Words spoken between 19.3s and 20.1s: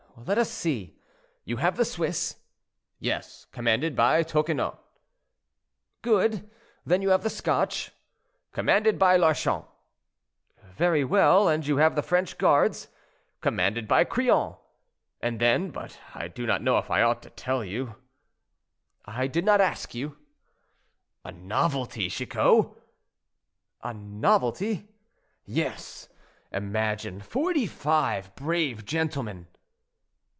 not ask